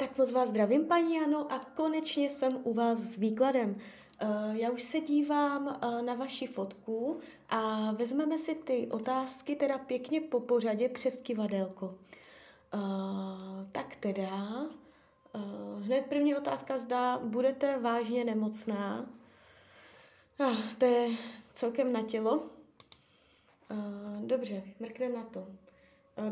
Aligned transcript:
Tak 0.00 0.18
moc 0.18 0.32
vás 0.32 0.48
zdravím, 0.48 0.86
paní 0.86 1.16
Jano, 1.16 1.52
a 1.52 1.58
konečně 1.58 2.30
jsem 2.30 2.60
u 2.64 2.74
vás 2.74 2.98
s 2.98 3.16
výkladem. 3.16 3.70
Uh, 4.22 4.56
já 4.56 4.70
už 4.70 4.82
se 4.82 5.00
dívám 5.00 5.66
uh, 5.66 6.02
na 6.02 6.14
vaši 6.14 6.46
fotku 6.46 7.20
a 7.48 7.92
vezmeme 7.92 8.38
si 8.38 8.54
ty 8.54 8.88
otázky 8.90 9.56
teda 9.56 9.78
pěkně 9.78 10.20
po 10.20 10.40
pořadě 10.40 10.88
přes 10.88 11.20
kivadelko. 11.20 11.86
Uh, 11.86 12.80
tak 13.72 13.96
teda, 13.96 14.66
hned 15.78 16.06
první 16.08 16.34
otázka 16.34 16.78
zda 16.78 17.18
budete 17.18 17.78
vážně 17.78 18.24
nemocná. 18.24 19.06
Uh, 20.38 20.56
to 20.78 20.84
je 20.84 21.08
celkem 21.52 21.92
na 21.92 22.02
tělo. 22.02 22.42
Dobře, 24.20 24.62
mrkneme 24.80 25.14
na 25.14 25.24
to. 25.24 25.46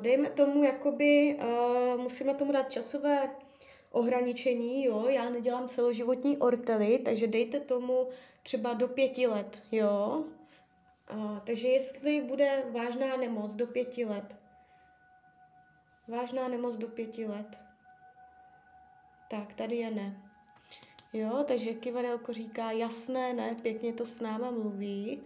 Dejme 0.00 0.30
tomu, 0.30 0.62
jakoby, 0.62 1.38
musíme 1.96 2.34
tomu 2.34 2.52
dát 2.52 2.72
časové 2.72 3.30
ohraničení, 3.90 4.84
jo, 4.84 5.08
já 5.08 5.30
nedělám 5.30 5.68
celoživotní 5.68 6.38
ortely, 6.38 6.98
takže 6.98 7.26
dejte 7.26 7.60
tomu 7.60 8.08
třeba 8.42 8.72
do 8.74 8.88
pěti 8.88 9.26
let, 9.26 9.62
jo. 9.72 10.24
A, 11.08 11.40
takže 11.46 11.68
jestli 11.68 12.20
bude 12.20 12.64
vážná 12.70 13.16
nemoc 13.16 13.56
do 13.56 13.66
pěti 13.66 14.04
let, 14.04 14.36
vážná 16.08 16.48
nemoc 16.48 16.76
do 16.76 16.88
pěti 16.88 17.26
let, 17.26 17.58
tak 19.30 19.54
tady 19.54 19.76
je 19.76 19.90
ne. 19.90 20.22
Jo, 21.12 21.44
takže 21.48 21.74
kivadelko 21.74 22.32
říká 22.32 22.70
jasné, 22.70 23.32
ne, 23.32 23.56
pěkně 23.62 23.92
to 23.92 24.06
s 24.06 24.20
náma 24.20 24.50
mluví. 24.50 25.22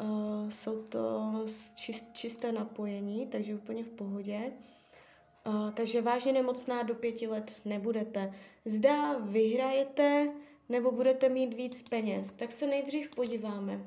Uh, 0.00 0.50
jsou 0.50 0.82
to 0.82 1.32
čist, 1.74 2.06
čisté 2.12 2.52
napojení, 2.52 3.26
takže 3.26 3.54
úplně 3.54 3.84
v 3.84 3.88
pohodě. 3.88 4.52
Takže 5.74 6.02
vážně 6.02 6.32
nemocná 6.32 6.82
do 6.82 6.94
pěti 6.94 7.26
let 7.26 7.52
nebudete. 7.64 8.34
Zda 8.64 9.18
vyhrajete 9.18 10.32
nebo 10.68 10.90
budete 10.90 11.28
mít 11.28 11.54
víc 11.54 11.88
peněz, 11.88 12.32
tak 12.32 12.52
se 12.52 12.66
nejdřív 12.66 13.10
podíváme. 13.16 13.80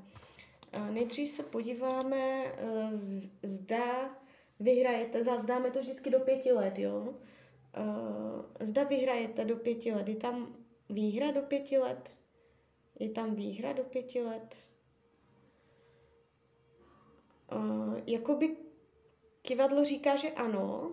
Nejdřív 0.92 1.30
se 1.30 1.44
podíváme, 1.44 2.44
uh, 2.44 2.90
zda 3.44 4.16
vyhrajete, 4.59 5.23
zazdáme 5.23 5.72
to 5.72 5.80
vždycky 5.80 6.09
do 6.09 6.20
pěti 6.20 6.52
let, 6.52 6.80
jo. 6.80 7.14
Zda 8.59 8.84
vyhrajete 8.84 9.45
do 9.45 9.56
pěti 9.56 9.94
let, 9.94 10.09
je 10.09 10.16
tam 10.16 10.56
výhra 10.90 11.31
do 11.31 11.42
pěti 11.42 11.78
let? 11.78 12.12
Je 13.00 13.09
tam 13.09 13.36
výhra 13.36 13.73
do 13.73 13.84
pěti 13.84 14.22
let? 14.23 14.56
Jakoby 18.08 18.58
kivadlo 19.42 19.86
říká, 19.86 20.16
že 20.16 20.31
ano, 20.31 20.92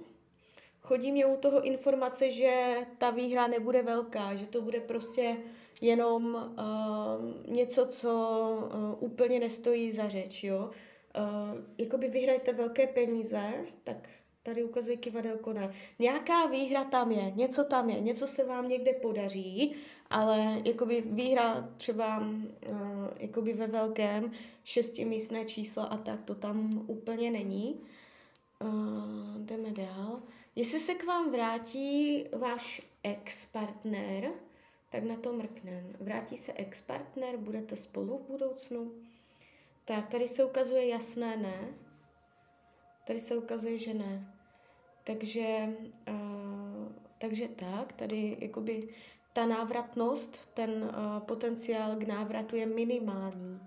chodí 0.88 1.12
mě 1.12 1.26
u 1.26 1.36
toho 1.36 1.62
informace, 1.62 2.30
že 2.30 2.76
ta 2.98 3.10
výhra 3.10 3.46
nebude 3.46 3.82
velká, 3.82 4.34
že 4.34 4.46
to 4.46 4.62
bude 4.62 4.80
prostě 4.80 5.36
jenom 5.82 6.34
uh, 6.34 7.52
něco, 7.54 7.86
co 7.86 8.10
uh, 8.74 9.10
úplně 9.10 9.40
nestojí 9.40 9.92
za 9.92 10.08
řeč, 10.08 10.44
jo. 10.44 10.70
Uh, 11.18 11.60
jakoby 11.78 12.08
vyhrajete 12.08 12.52
velké 12.52 12.86
peníze, 12.86 13.52
tak 13.84 14.08
tady 14.42 14.64
ukazuje 14.64 14.96
kivadelko 14.96 15.52
ne. 15.52 15.72
Nějaká 15.98 16.46
výhra 16.46 16.84
tam 16.84 17.12
je, 17.12 17.30
něco 17.30 17.64
tam 17.64 17.90
je, 17.90 18.00
něco 18.00 18.26
se 18.26 18.44
vám 18.44 18.68
někde 18.68 18.92
podaří, 18.92 19.74
ale 20.10 20.62
jakoby 20.64 21.00
výhra 21.06 21.68
třeba 21.76 22.18
uh, 22.18 22.26
jakoby 23.18 23.52
ve 23.52 23.66
velkém 23.66 24.32
šestimístné 24.64 25.44
číslo 25.44 25.92
a 25.92 25.96
tak 25.96 26.22
to 26.24 26.34
tam 26.34 26.84
úplně 26.86 27.30
není. 27.30 27.80
Uh, 28.64 29.38
jdeme 29.38 29.70
dál. 29.70 30.22
Jestli 30.56 30.80
se 30.80 30.94
k 30.94 31.04
vám 31.04 31.30
vrátí 31.30 32.24
váš 32.38 32.82
ex-partner, 33.02 34.30
tak 34.90 35.02
na 35.02 35.16
to 35.16 35.32
mrknem. 35.32 35.92
Vrátí 36.00 36.36
se 36.36 36.52
ex-partner, 36.52 37.36
budete 37.36 37.76
spolu 37.76 38.18
v 38.18 38.30
budoucnu? 38.30 38.92
Tak, 39.84 40.08
tady 40.08 40.28
se 40.28 40.44
ukazuje 40.44 40.88
jasné 40.88 41.36
ne. 41.36 41.74
Tady 43.06 43.20
se 43.20 43.36
ukazuje, 43.36 43.78
že 43.78 43.94
ne. 43.94 44.34
Takže, 45.04 45.68
uh, 46.08 46.92
takže 47.18 47.48
tak, 47.48 47.92
tady 47.92 48.36
jakoby 48.40 48.88
ta 49.32 49.46
návratnost, 49.46 50.54
ten 50.54 50.70
uh, 50.70 51.20
potenciál 51.20 51.96
k 51.96 52.02
návratu 52.02 52.56
je 52.56 52.66
minimální. 52.66 53.60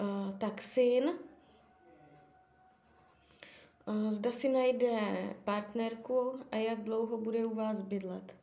Uh, 0.00 0.38
tak 0.38 0.62
syn, 0.62 1.12
Zda 4.10 4.32
si 4.32 4.48
najde 4.48 4.90
partnerku 5.44 6.40
a 6.50 6.56
jak 6.56 6.82
dlouho 6.82 7.18
bude 7.18 7.46
u 7.46 7.54
vás 7.54 7.80
bydlet. 7.80 8.36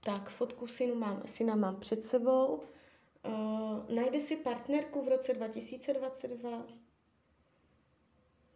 Tak, 0.00 0.30
fotku 0.30 0.66
synu 0.66 0.94
mám, 0.94 1.22
syna 1.26 1.56
mám 1.56 1.80
před 1.80 2.02
sebou. 2.02 2.62
Uh, 3.26 3.94
najde 3.94 4.20
si 4.20 4.36
partnerku 4.36 5.02
v 5.02 5.08
roce 5.08 5.34
2022, 5.34 6.66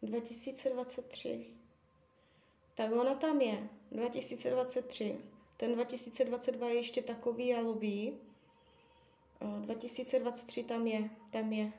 2023. 0.03 1.47
Tak 2.75 2.93
ona 2.93 3.15
tam 3.15 3.41
je, 3.41 3.69
2023. 3.91 5.19
Ten 5.57 5.75
2022 5.75 6.69
je 6.69 6.75
ještě 6.75 7.03
takový 7.03 7.47
jalový. 7.47 8.21
Uh, 9.41 9.61
2023 9.61 10.65
tam 10.65 10.87
je, 10.87 11.11
tam 11.31 11.53
je. 11.53 11.73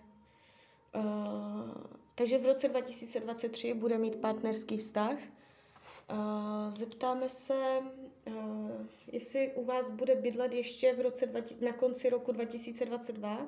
Uh, 0.96 1.72
takže 2.16 2.38
v 2.38 2.46
roce 2.46 2.68
2023 2.68 3.74
bude 3.74 3.98
mít 3.98 4.16
partnerský 4.16 4.78
vztah. 4.78 5.18
Uh, 6.12 6.70
zeptáme 6.70 7.30
se, 7.30 7.80
uh, 8.28 8.72
jestli 9.12 9.52
u 9.56 9.66
vás 9.66 9.90
bude 9.90 10.16
bydlet 10.16 10.54
ještě 10.54 10.94
v 10.94 11.02
roce 11.02 11.26
20, 11.26 11.62
na 11.62 11.74
konci 11.74 12.10
roku 12.10 12.32
2022. 12.32 13.48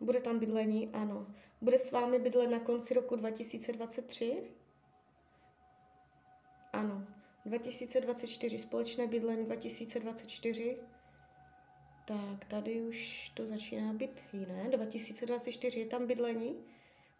Bude 0.00 0.20
tam 0.20 0.38
bydlení? 0.38 0.90
Ano. 0.92 1.26
Bude 1.60 1.78
s 1.78 1.92
vámi 1.92 2.18
bydlet 2.18 2.50
na 2.50 2.60
konci 2.60 2.94
roku 2.94 3.16
2023? 3.16 4.42
Ano. 6.72 7.06
2024, 7.44 8.58
společné 8.58 9.06
bydlení 9.06 9.44
2024. 9.44 10.76
Tak, 12.06 12.44
tady 12.48 12.80
už 12.80 13.28
to 13.34 13.46
začíná 13.46 13.92
být 13.92 14.24
jiné. 14.32 14.68
2024 14.70 15.80
je 15.80 15.86
tam 15.86 16.06
bydlení. 16.06 16.56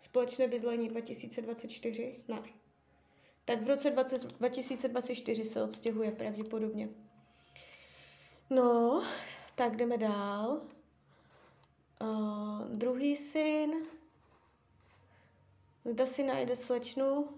Společné 0.00 0.48
bydlení 0.48 0.88
2024? 0.88 2.20
Ne. 2.28 2.42
Tak 3.44 3.62
v 3.62 3.68
roce 3.68 3.90
20, 3.90 4.22
2024 4.38 5.44
se 5.44 5.62
odstěhuje 5.62 6.10
pravděpodobně. 6.10 6.88
No, 8.50 9.02
tak 9.54 9.76
jdeme 9.76 9.98
dál. 9.98 10.60
Uh, 12.00 12.68
druhý 12.68 13.16
syn. 13.16 13.70
Zda 15.84 16.06
si 16.06 16.22
najde 16.22 16.56
slečnu. 16.56 17.28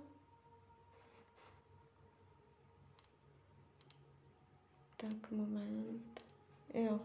Tak, 4.96 5.30
moment. 5.30 6.24
Jo. 6.74 7.00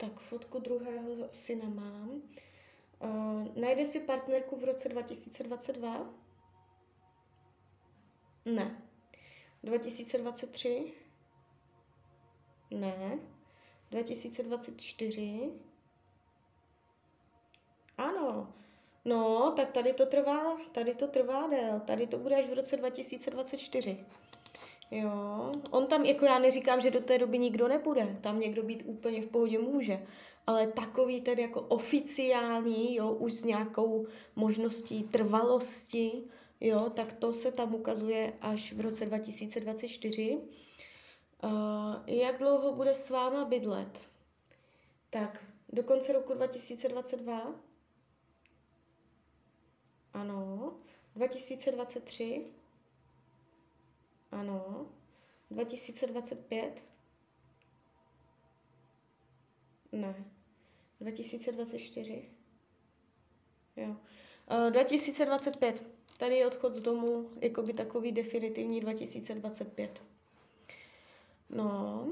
Tak, 0.00 0.20
fotku 0.20 0.58
druhého 0.58 1.28
syna 1.32 1.68
mám. 1.68 2.22
Uh, 3.00 3.48
najde 3.56 3.84
si 3.84 4.00
partnerku 4.00 4.56
v 4.56 4.64
roce 4.64 4.88
2022? 4.88 6.14
Ne. 8.44 8.82
2023? 9.62 10.92
Ne. 12.70 13.18
2024? 13.90 15.52
Ano. 17.98 18.54
No, 19.04 19.52
tak 19.56 19.72
tady 19.72 19.92
to 19.92 20.06
trvá, 20.06 20.56
tady 20.72 20.94
to 20.94 21.08
trvá 21.08 21.46
dél. 21.46 21.80
Tady 21.80 22.06
to 22.06 22.18
bude 22.18 22.36
až 22.36 22.48
v 22.50 22.54
roce 22.54 22.76
2024. 22.76 24.06
Jo, 24.90 25.52
on 25.70 25.86
tam, 25.86 26.04
jako 26.04 26.24
já 26.24 26.38
neříkám, 26.38 26.80
že 26.80 26.90
do 26.90 27.00
té 27.00 27.18
doby 27.18 27.38
nikdo 27.38 27.68
nebude, 27.68 28.18
tam 28.20 28.40
někdo 28.40 28.62
být 28.62 28.82
úplně 28.86 29.22
v 29.22 29.26
pohodě 29.26 29.58
může, 29.58 30.06
ale 30.46 30.66
takový 30.66 31.20
ten 31.20 31.38
jako 31.38 31.60
oficiální, 31.60 32.94
jo, 32.94 33.12
už 33.12 33.32
s 33.32 33.44
nějakou 33.44 34.06
možností 34.36 35.02
trvalosti, 35.02 36.22
jo, 36.60 36.90
tak 36.90 37.12
to 37.12 37.32
se 37.32 37.52
tam 37.52 37.74
ukazuje 37.74 38.32
až 38.40 38.72
v 38.72 38.80
roce 38.80 39.06
2024. 39.06 40.38
Uh, 41.44 41.50
jak 42.06 42.38
dlouho 42.38 42.72
bude 42.72 42.94
s 42.94 43.10
váma 43.10 43.44
bydlet? 43.44 44.04
Tak, 45.10 45.44
do 45.72 45.82
konce 45.82 46.12
roku 46.12 46.34
2022? 46.34 47.54
Ano. 50.14 50.72
2023? 51.16 52.44
Ano. 54.32 54.86
2025? 55.50 56.82
Ne. 59.92 60.24
2024? 61.00 62.24
Jo. 63.76 63.96
Uh, 64.50 64.70
2025. 64.70 65.82
Tady 66.18 66.36
je 66.36 66.46
odchod 66.46 66.74
z 66.74 66.82
domu, 66.82 67.30
jako 67.40 67.62
by 67.62 67.72
takový 67.72 68.12
definitivní 68.12 68.80
2025. 68.80 70.02
No. 71.50 72.08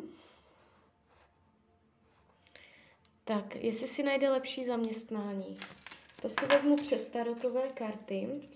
Tak, 3.24 3.56
jestli 3.56 3.88
si 3.88 4.02
najde 4.02 4.30
lepší 4.30 4.64
zaměstnání. 4.64 5.56
To 6.22 6.28
si 6.28 6.46
vezmu 6.46 6.76
přes 6.76 7.10
tarotové 7.10 7.68
karty. 7.68 8.48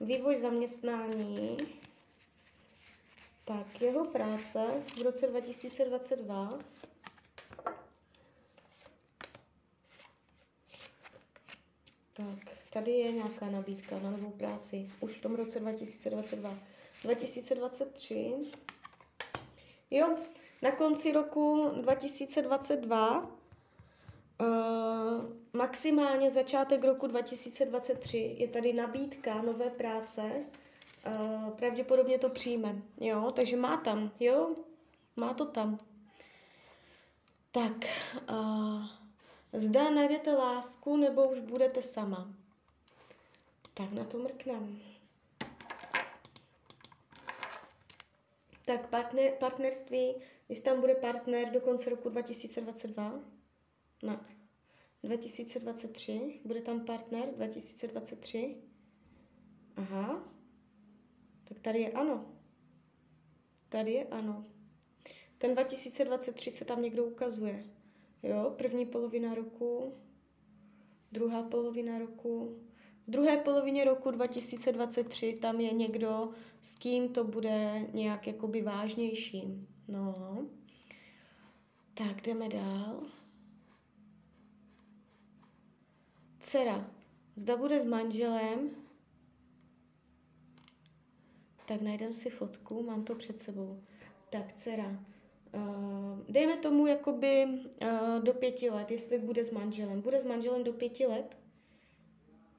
Vývoj 0.00 0.36
zaměstnání. 0.36 1.56
Tak, 3.44 3.80
jeho 3.80 4.04
práce 4.04 4.66
v 4.98 5.02
roce 5.02 5.26
2022. 5.26 6.58
Tak, 12.12 12.56
tady 12.72 12.90
je 12.90 13.12
nějaká 13.12 13.46
nabídka 13.46 13.98
na 13.98 14.10
novou 14.10 14.30
práci. 14.30 14.90
Už 15.00 15.12
v 15.12 15.22
tom 15.22 15.34
roce 15.34 15.60
2022. 15.60 16.54
2023. 17.02 18.34
Jo, 19.90 20.16
na 20.62 20.72
konci 20.72 21.12
roku 21.12 21.70
2022 21.80 23.42
Uh, 24.40 25.24
maximálně 25.52 26.30
začátek 26.30 26.84
roku 26.84 27.06
2023 27.06 28.36
je 28.38 28.48
tady 28.48 28.72
nabídka 28.72 29.42
nové 29.42 29.70
práce. 29.70 30.22
Uh, 31.06 31.50
pravděpodobně 31.50 32.18
to 32.18 32.28
přijme, 32.28 32.82
jo, 33.00 33.30
takže 33.30 33.56
má 33.56 33.76
tam, 33.76 34.10
jo, 34.20 34.56
má 35.16 35.34
to 35.34 35.44
tam. 35.44 35.78
Tak, 37.52 37.72
uh, 38.30 38.86
zda 39.52 39.90
najdete 39.90 40.32
lásku, 40.32 40.96
nebo 40.96 41.28
už 41.28 41.38
budete 41.38 41.82
sama. 41.82 42.34
Tak 43.74 43.92
na 43.92 44.04
to 44.04 44.18
mrknem. 44.18 44.78
Tak 48.64 48.86
partner, 48.86 49.32
partnerství, 49.40 50.14
jestli 50.48 50.64
tam 50.64 50.80
bude 50.80 50.94
partner 50.94 51.50
do 51.50 51.60
konce 51.60 51.90
roku 51.90 52.08
2022? 52.08 53.20
Ne. 54.02 54.20
2023, 55.02 56.40
bude 56.44 56.60
tam 56.60 56.84
partner 56.84 57.28
2023. 57.34 58.56
Aha. 59.76 60.31
Tak 61.52 61.62
tady 61.62 61.80
je 61.80 61.92
ano. 61.92 62.24
Tady 63.68 63.92
je 63.92 64.04
ano. 64.04 64.44
Ten 65.38 65.52
2023 65.52 66.50
se 66.50 66.64
tam 66.64 66.82
někdo 66.82 67.04
ukazuje. 67.04 67.64
Jo, 68.22 68.54
první 68.56 68.86
polovina 68.86 69.34
roku, 69.34 69.94
druhá 71.12 71.42
polovina 71.42 71.98
roku. 71.98 72.58
V 73.06 73.10
druhé 73.10 73.36
polovině 73.36 73.84
roku 73.84 74.10
2023 74.10 75.38
tam 75.42 75.60
je 75.60 75.72
někdo, 75.72 76.30
s 76.62 76.74
kým 76.74 77.08
to 77.08 77.24
bude 77.24 77.86
nějak 77.92 78.26
jakoby 78.26 78.62
vážnější. 78.62 79.68
No. 79.88 80.38
Tak 81.94 82.22
jdeme 82.22 82.48
dál. 82.48 83.02
Dcera. 86.40 86.90
Zda 87.36 87.56
bude 87.56 87.80
s 87.80 87.84
manželem, 87.84 88.70
tak 91.66 91.80
najdem 91.80 92.14
si 92.14 92.30
fotku, 92.30 92.82
mám 92.82 93.04
to 93.04 93.14
před 93.14 93.38
sebou. 93.38 93.82
Tak 94.30 94.52
dcera. 94.52 95.04
Uh, 95.54 96.18
dejme 96.28 96.56
tomu 96.56 96.86
jakoby 96.86 97.44
uh, 97.46 98.22
do 98.22 98.34
pěti 98.34 98.70
let, 98.70 98.90
jestli 98.90 99.18
bude 99.18 99.44
s 99.44 99.50
manželem. 99.50 100.00
Bude 100.00 100.20
s 100.20 100.24
manželem 100.24 100.64
do 100.64 100.72
pěti 100.72 101.06
let? 101.06 101.36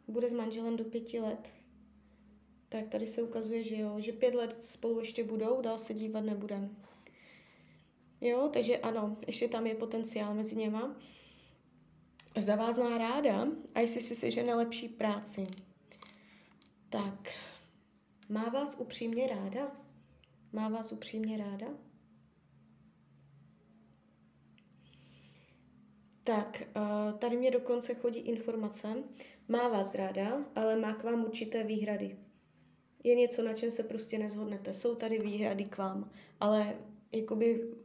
Bude 0.07 0.29
s 0.29 0.33
manželem 0.33 0.77
do 0.77 0.83
pěti 0.83 1.19
let? 1.19 1.49
Tak 2.69 2.87
tady 2.87 3.07
se 3.07 3.21
ukazuje, 3.21 3.63
že 3.63 3.75
jo, 3.75 3.99
že 3.99 4.11
pět 4.11 4.35
let 4.35 4.63
spolu 4.63 4.99
ještě 4.99 5.23
budou, 5.23 5.61
dál 5.61 5.77
se 5.77 5.93
dívat 5.93 6.21
nebudem. 6.21 6.77
Jo, 8.21 8.49
takže 8.53 8.77
ano, 8.77 9.17
ještě 9.27 9.47
tam 9.47 9.67
je 9.67 9.75
potenciál 9.75 10.33
mezi 10.33 10.55
něma 10.55 10.95
za 12.37 12.55
vás 12.55 12.77
má 12.77 12.97
ráda 12.97 13.47
a 13.75 13.79
jestli 13.79 14.01
si 14.01 14.15
sežene 14.15 14.55
lepší 14.55 14.87
práci. 14.87 15.47
Tak, 16.89 17.29
má 18.29 18.49
vás 18.49 18.75
upřímně 18.79 19.27
ráda? 19.27 19.71
Má 20.51 20.69
vás 20.69 20.91
upřímně 20.91 21.37
ráda? 21.37 21.67
Tak, 26.23 26.61
eh, 26.61 27.13
tady 27.19 27.37
mě 27.37 27.51
dokonce 27.51 27.93
chodí 27.95 28.19
informace. 28.19 29.03
Má 29.47 29.67
vás 29.67 29.95
ráda, 29.95 30.45
ale 30.55 30.75
má 30.75 30.93
k 30.93 31.03
vám 31.03 31.23
určité 31.25 31.63
výhrady. 31.63 32.17
Je 33.03 33.15
něco, 33.15 33.43
na 33.43 33.53
čem 33.53 33.71
se 33.71 33.83
prostě 33.83 34.19
nezhodnete. 34.19 34.73
Jsou 34.73 34.95
tady 34.95 35.19
výhrady 35.19 35.65
k 35.65 35.77
vám, 35.77 36.11
ale 36.39 36.77
jakoby 37.11 37.75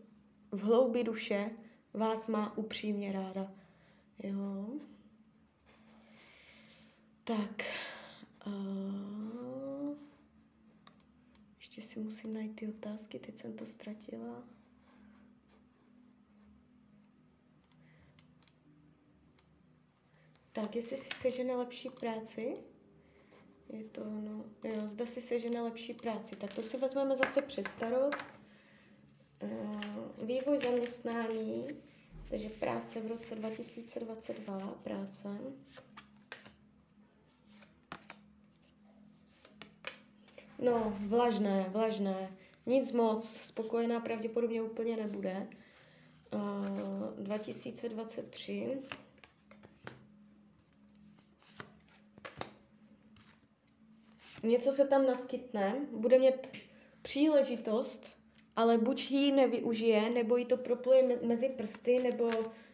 v 0.51 0.61
hloubi 0.61 1.05
duše 1.05 1.51
vás 1.93 2.29
má 2.29 2.59
upřímně 2.59 3.13
ráda. 3.13 3.55
Jo. 4.23 4.69
Tak. 7.25 7.65
Uh, 8.47 9.97
ještě 11.59 11.83
si 11.83 12.01
musím 12.29 12.35
najít 12.35 12.57
ty 12.57 12.69
otázky, 12.69 13.19
teď 13.19 13.37
jsem 13.37 13.53
to 13.57 13.67
ztratila. 13.67 14.45
Tak, 20.53 20.77
jestli 20.77 20.97
si 20.97 21.11
sežene 21.17 21.57
lepší 21.57 21.91
práci, 21.91 22.55
je 23.69 23.85
to 23.85 24.05
no, 24.05 24.45
jo, 24.65 24.89
zda 24.89 25.07
si 25.07 25.23
sežene 25.23 25.63
lepší 25.63 25.95
práci, 25.95 26.37
tak 26.37 26.55
to 26.55 26.63
si 26.63 26.77
vezmeme 26.77 27.17
zase 27.17 27.43
přes 27.43 27.75
tarot. 27.75 28.15
Uh, 29.43 30.27
vývoj 30.27 30.59
zaměstnání, 30.59 31.67
takže 32.31 32.49
práce 32.49 33.01
v 33.01 33.07
roce 33.07 33.35
2022, 33.35 34.59
práce. 34.83 35.29
No, 40.59 40.97
vlažné, 41.01 41.67
vlažné. 41.69 42.33
Nic 42.67 42.93
moc, 42.93 43.29
spokojená 43.29 44.01
pravděpodobně 44.01 44.63
úplně 44.63 44.97
nebude. 44.97 45.49
Uh, 46.35 47.25
2023. 47.25 48.79
Něco 54.43 54.73
se 54.73 54.87
tam 54.87 55.07
naskytne, 55.07 55.87
bude 55.93 56.19
mít 56.19 56.49
příležitost 57.03 58.19
ale 58.59 58.79
buď 58.79 59.11
ji 59.11 59.33
nevyužije, 59.33 60.11
nebo 60.11 60.37
ji 60.37 60.45
to 60.45 60.57
propluje 60.57 61.19
mezi 61.23 61.49
prsty, 61.49 61.99
nebo 61.99 62.31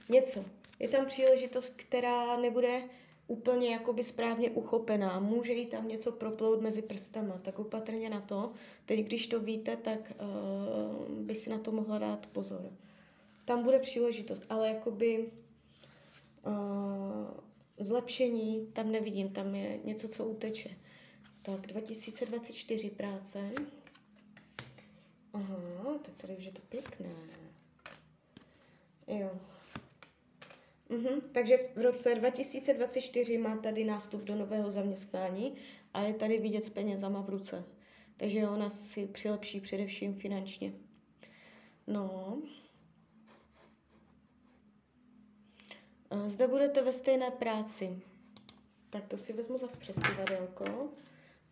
něco. 0.08 0.44
Je 0.78 0.88
tam 0.88 1.06
příležitost, 1.06 1.74
která 1.76 2.36
nebude 2.36 2.82
úplně 3.26 3.72
jakoby 3.72 4.04
správně 4.04 4.50
uchopená. 4.50 5.20
Může 5.20 5.52
jí 5.52 5.66
tam 5.66 5.88
něco 5.88 6.12
proplout 6.12 6.60
mezi 6.60 6.82
prstama, 6.82 7.38
tak 7.38 7.58
opatrně 7.58 8.10
na 8.10 8.20
to. 8.20 8.52
Teď, 8.86 9.00
když 9.00 9.26
to 9.26 9.40
víte, 9.40 9.76
tak 9.76 10.12
uh, 10.20 11.16
by 11.16 11.34
si 11.34 11.50
na 11.50 11.58
to 11.58 11.72
mohla 11.72 11.98
dát 11.98 12.26
pozor. 12.26 12.72
Tam 13.44 13.62
bude 13.62 13.78
příležitost, 13.78 14.46
ale 14.48 14.68
jakoby 14.68 15.30
uh, 16.46 16.54
zlepšení 17.78 18.66
tam 18.72 18.92
nevidím, 18.92 19.28
tam 19.28 19.54
je 19.54 19.80
něco, 19.84 20.08
co 20.08 20.24
uteče. 20.24 20.70
Tak 21.42 21.66
2024 21.66 22.90
práce. 22.90 23.50
Aha, 25.32 25.98
tak 26.02 26.14
tady 26.16 26.36
už 26.36 26.44
je 26.44 26.52
to 26.52 26.62
pěkné. 26.68 27.10
Jo. 29.06 29.30
Mhm, 30.94 31.20
takže 31.32 31.56
v 31.74 31.80
roce 31.80 32.14
2024 32.14 33.38
má 33.38 33.56
tady 33.56 33.84
nástup 33.84 34.20
do 34.22 34.34
nového 34.34 34.70
zaměstnání 34.70 35.54
a 35.94 36.02
je 36.02 36.14
tady 36.14 36.38
vidět 36.38 36.64
s 36.64 36.70
penězama 36.70 37.20
v 37.22 37.28
ruce. 37.28 37.64
Takže 38.16 38.48
ona 38.48 38.70
si 38.70 39.06
přilepší 39.06 39.60
především 39.60 40.14
finančně. 40.14 40.72
No. 41.86 42.38
Zde 46.26 46.46
budete 46.48 46.82
ve 46.82 46.92
stejné 46.92 47.30
práci. 47.30 48.00
Tak 48.90 49.06
to 49.08 49.18
si 49.18 49.32
vezmu 49.32 49.58
zase 49.58 49.78
přes 49.78 49.96
kivadelko. 49.96 50.90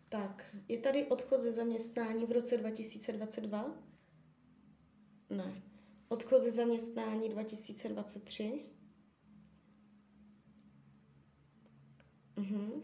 Tak, 0.09 0.55
je 0.67 0.77
tady 0.77 1.05
odchod 1.07 1.39
ze 1.39 1.51
zaměstnání 1.51 2.25
v 2.25 2.31
roce 2.31 2.57
2022? 2.57 3.75
Ne. 5.29 5.61
Odchod 6.07 6.41
ze 6.41 6.51
zaměstnání 6.51 7.29
2023? 7.29 8.72
Mhm. 12.43 12.83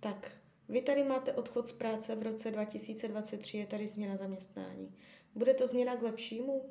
Tak, 0.00 0.32
vy 0.68 0.82
tady 0.82 1.04
máte 1.04 1.32
odchod 1.32 1.66
z 1.66 1.72
práce 1.72 2.16
v 2.16 2.22
roce 2.22 2.50
2023, 2.50 3.58
je 3.58 3.66
tady 3.66 3.86
změna 3.86 4.16
zaměstnání. 4.16 4.94
Bude 5.34 5.54
to 5.54 5.66
změna 5.66 5.96
k 5.96 6.02
lepšímu? 6.02 6.70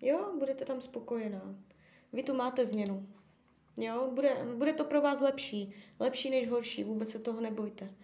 Jo, 0.00 0.36
budete 0.38 0.64
tam 0.64 0.80
spokojená. 0.80 1.56
Vy 2.12 2.22
tu 2.22 2.34
máte 2.34 2.66
změnu. 2.66 3.08
Jo, 3.76 4.10
bude, 4.14 4.36
bude 4.56 4.72
to 4.72 4.84
pro 4.84 5.02
vás 5.02 5.20
lepší. 5.20 5.74
Lepší 6.00 6.30
než 6.30 6.48
horší, 6.48 6.84
vůbec 6.84 7.10
se 7.10 7.18
toho 7.18 7.40
nebojte. 7.40 7.94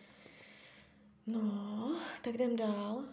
No, 1.27 1.97
tak 2.25 2.35
jdem 2.35 2.57
dál. 2.57 3.05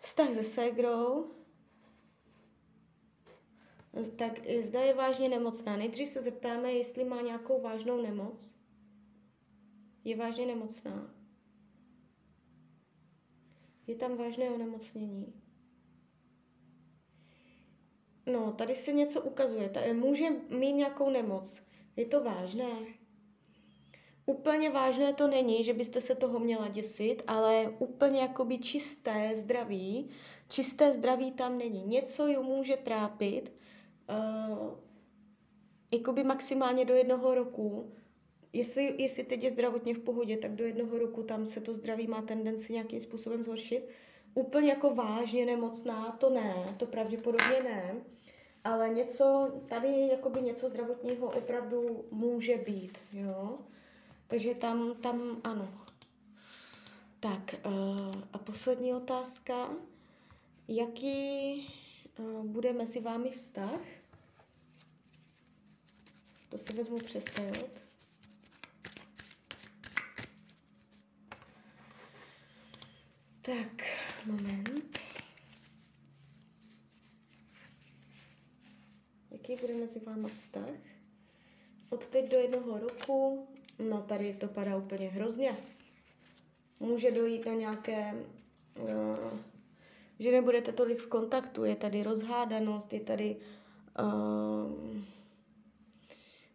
Vztah 0.00 0.34
se 0.34 0.44
ségrou. 0.44 1.30
Tak 4.16 4.40
zda 4.62 4.80
je 4.80 4.94
vážně 4.94 5.28
nemocná. 5.28 5.76
Nejdřív 5.76 6.08
se 6.08 6.22
zeptáme, 6.22 6.72
jestli 6.72 7.04
má 7.04 7.20
nějakou 7.20 7.60
vážnou 7.60 8.02
nemoc. 8.02 8.56
Je 10.04 10.16
vážně 10.16 10.46
nemocná. 10.46 11.14
Je 13.86 13.94
tam 13.94 14.16
vážné 14.16 14.50
onemocnění. 14.50 15.34
No, 18.26 18.52
tady 18.52 18.74
se 18.74 18.92
něco 18.92 19.22
ukazuje. 19.22 19.68
Tady 19.68 19.92
může 19.92 20.30
mít 20.48 20.72
nějakou 20.72 21.10
nemoc. 21.10 21.62
Je 21.96 22.06
to 22.06 22.24
vážné? 22.24 22.70
Úplně 24.26 24.70
vážné 24.70 25.14
to 25.14 25.28
není, 25.28 25.64
že 25.64 25.72
byste 25.72 26.00
se 26.00 26.14
toho 26.14 26.38
měla 26.38 26.68
děsit, 26.68 27.22
ale 27.26 27.74
úplně 27.78 28.20
jakoby 28.20 28.58
čisté 28.58 29.36
zdraví, 29.36 30.10
čisté 30.48 30.94
zdraví 30.94 31.32
tam 31.32 31.58
není. 31.58 31.84
Něco 31.86 32.26
ju 32.26 32.42
může 32.42 32.76
trápit, 32.76 33.52
uh, 34.08 34.78
jakoby 35.90 36.24
maximálně 36.24 36.84
do 36.84 36.94
jednoho 36.94 37.34
roku. 37.34 37.92
Jestli, 38.52 39.02
jestli 39.02 39.24
teď 39.24 39.44
je 39.44 39.50
zdravotně 39.50 39.94
v 39.94 39.98
pohodě, 39.98 40.36
tak 40.36 40.54
do 40.54 40.64
jednoho 40.64 40.98
roku 40.98 41.22
tam 41.22 41.46
se 41.46 41.60
to 41.60 41.74
zdraví 41.74 42.06
má 42.06 42.22
tendenci 42.22 42.72
nějakým 42.72 43.00
způsobem 43.00 43.44
zhoršit. 43.44 43.88
Úplně 44.34 44.68
jako 44.68 44.94
vážně 44.94 45.46
nemocná, 45.46 46.16
to 46.20 46.30
ne, 46.30 46.64
to 46.78 46.86
pravděpodobně 46.86 47.62
ne, 47.62 47.94
ale 48.64 48.88
něco, 48.88 49.52
tady 49.68 50.08
jakoby 50.08 50.42
něco 50.42 50.68
zdravotního 50.68 51.26
opravdu 51.26 52.04
může 52.10 52.56
být, 52.56 52.98
jo. 53.12 53.58
Takže 54.26 54.54
tam, 54.54 54.94
tam 55.00 55.40
ano. 55.44 55.68
Tak 57.20 57.54
uh, 57.66 58.12
a 58.32 58.38
poslední 58.38 58.94
otázka. 58.94 59.70
Jaký 60.68 61.68
bude 62.42 62.72
mezi 62.72 63.00
vámi 63.00 63.30
vztah? 63.30 63.80
To 66.48 66.58
si 66.58 66.72
vezmu 66.72 66.98
přes 66.98 67.24
tarot. 67.24 67.84
Tak, 73.42 73.82
moment. 74.26 74.98
Jaký 79.30 79.56
bude 79.56 79.74
mezi 79.74 80.00
váma 80.00 80.28
vztah? 80.28 80.70
Od 81.88 82.06
teď 82.06 82.30
do 82.30 82.36
jednoho 82.36 82.78
roku 82.78 83.48
No 83.78 84.02
tady 84.02 84.34
to 84.34 84.48
padá 84.48 84.76
úplně 84.76 85.08
hrozně. 85.08 85.56
Může 86.80 87.10
dojít 87.10 87.46
na 87.46 87.52
nějaké, 87.52 88.14
uh, 88.80 89.38
že 90.18 90.32
nebudete 90.32 90.72
tolik 90.72 90.98
v 90.98 91.06
kontaktu, 91.06 91.64
je 91.64 91.76
tady 91.76 92.02
rozhádanost, 92.02 92.92
je 92.92 93.00
tady, 93.00 93.36
uh, 94.00 95.02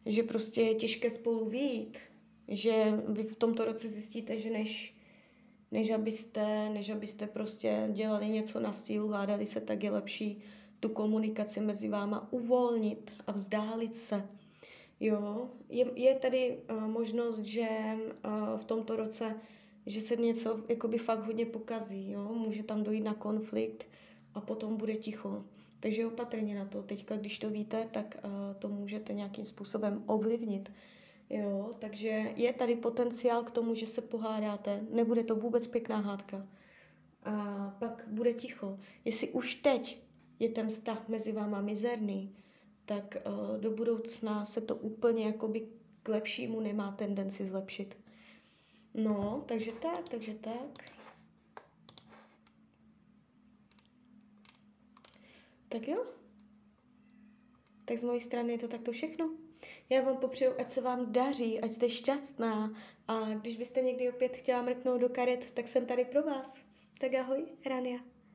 že 0.06 0.24
prostě 0.24 0.62
je 0.62 0.76
těžké 0.76 1.10
spolu 1.10 1.50
výjít, 1.50 2.00
že 2.48 3.04
vy 3.08 3.24
v 3.24 3.36
tomto 3.36 3.66
roce 3.66 3.88
zjistíte, 3.88 4.38
že 4.38 4.50
než, 4.50 4.96
než, 5.72 5.90
abyste, 5.90 6.70
než 6.70 6.90
abyste 6.90 7.28
prostě 7.28 7.90
dělali 7.94 8.30
něco 8.30 8.60
na 8.60 8.74
sílu, 8.74 9.10
hádali 9.10 9.46
se, 9.46 9.62
tak 9.62 9.84
je 9.84 9.92
lepší 9.92 10.44
tu 10.80 10.90
komunikaci 10.90 11.60
mezi 11.60 11.90
váma 11.90 12.28
uvolnit 12.32 13.14
a 13.28 13.32
vzdálit 13.32 13.96
se. 13.96 14.30
Jo, 15.00 15.50
je, 15.70 15.86
je 15.96 16.16
tady 16.16 16.58
uh, 16.58 16.88
možnost, 16.88 17.40
že 17.40 17.68
uh, 17.70 18.60
v 18.60 18.64
tomto 18.64 18.96
roce, 18.96 19.36
že 19.90 20.02
se 20.02 20.16
něco 20.16 20.60
jakoby 20.70 20.98
fakt 20.98 21.26
hodně 21.26 21.46
pokazí, 21.46 22.12
jo, 22.12 22.34
může 22.34 22.64
tam 22.64 22.84
dojít 22.84 23.02
na 23.02 23.14
konflikt 23.14 23.86
a 24.34 24.42
potom 24.42 24.78
bude 24.78 24.96
ticho. 24.96 25.44
Takže 25.80 26.06
opatrně 26.06 26.56
na 26.56 26.66
to. 26.66 26.84
Teďka, 26.84 27.18
když 27.18 27.40
to 27.40 27.50
víte, 27.50 27.88
tak 27.92 28.18
uh, 28.24 28.32
to 28.60 28.70
můžete 28.70 29.14
nějakým 29.14 29.46
způsobem 29.46 30.04
ovlivnit. 30.06 30.72
Jo, 31.30 31.72
takže 31.80 32.34
je 32.36 32.54
tady 32.54 32.76
potenciál 32.76 33.44
k 33.44 33.52
tomu, 33.52 33.76
že 33.76 33.88
se 33.88 34.02
pohádáte. 34.02 34.82
Nebude 34.92 35.24
to 35.24 35.36
vůbec 35.36 35.68
pěkná 35.68 35.98
hádka. 35.98 36.48
A 37.24 37.76
pak 37.80 38.06
bude 38.08 38.34
ticho. 38.34 38.80
Jestli 39.06 39.30
už 39.30 39.56
teď 39.56 40.02
je 40.40 40.50
ten 40.50 40.68
vztah 40.68 41.08
mezi 41.08 41.32
váma 41.32 41.62
mizerný, 41.62 42.36
tak 42.86 43.18
uh, 43.26 43.62
do 43.62 43.72
budoucna 43.72 44.46
se 44.46 44.62
to 44.62 44.76
úplně 44.76 45.26
jakoby 45.26 45.68
k 46.04 46.10
lepšímu 46.10 46.60
nemá 46.60 46.92
tendenci 46.92 47.46
zlepšit. 47.46 47.98
No, 48.94 49.44
takže 49.48 49.72
tak, 49.72 50.10
takže 50.10 50.34
tak. 50.34 50.92
Tak 55.70 55.88
jo. 55.88 56.06
Tak 57.86 57.98
z 57.98 58.04
mojej 58.04 58.22
strany 58.22 58.52
je 58.52 58.60
to 58.60 58.68
takto 58.68 58.92
všechno. 58.92 59.30
Já 59.90 60.02
vám 60.02 60.18
popřeju, 60.18 60.52
ať 60.60 60.70
se 60.70 60.82
vám 60.82 61.12
daří, 61.12 61.62
ať 61.62 61.72
jste 61.72 61.90
šťastná 61.90 62.74
a 63.08 63.30
když 63.30 63.58
byste 63.58 63.82
někdy 63.82 64.10
opět 64.10 64.38
chtěla 64.38 64.62
mrknout 64.62 65.02
do 65.02 65.10
karet, 65.10 65.52
tak 65.52 65.68
jsem 65.68 65.86
tady 65.86 66.06
pro 66.06 66.24
vás. 66.24 66.66
Tak 67.00 67.14
ahoj, 67.14 67.46
Rania. 67.66 68.00